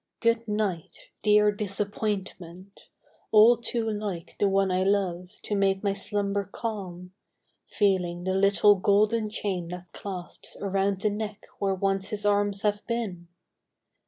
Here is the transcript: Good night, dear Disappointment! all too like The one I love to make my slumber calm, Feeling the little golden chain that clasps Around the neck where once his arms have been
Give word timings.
Good 0.19 0.47
night, 0.47 1.09
dear 1.21 1.51
Disappointment! 1.51 2.87
all 3.31 3.55
too 3.55 3.87
like 3.87 4.35
The 4.39 4.49
one 4.49 4.71
I 4.71 4.81
love 4.83 5.33
to 5.43 5.53
make 5.55 5.83
my 5.83 5.93
slumber 5.93 6.43
calm, 6.43 7.13
Feeling 7.67 8.23
the 8.23 8.33
little 8.33 8.73
golden 8.73 9.29
chain 9.29 9.67
that 9.67 9.91
clasps 9.93 10.57
Around 10.59 11.01
the 11.01 11.11
neck 11.11 11.45
where 11.59 11.75
once 11.75 12.09
his 12.09 12.25
arms 12.25 12.63
have 12.63 12.83
been 12.87 13.27